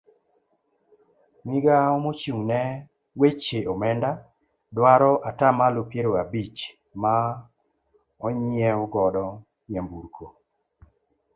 Migawo 1.49 1.95
mochung' 2.03 2.45
ne 2.51 2.61
weche 3.19 3.59
onenda 3.71 4.11
dwaro 4.75 5.11
atamalo 5.29 5.79
piero 5.91 6.11
abich 6.23 6.57
ma 7.01 7.13
onyiew 8.25 8.79
godo 8.93 9.25
nyamburko. 9.71 10.25